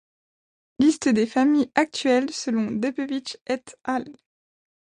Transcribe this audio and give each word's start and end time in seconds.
Liste 0.79 1.09
des 1.13 1.27
familles 1.27 1.69
actuelles 1.75 2.31
selon 2.31 2.71
Debevic 2.71 3.37
et 3.45 3.63
al. 3.83 4.11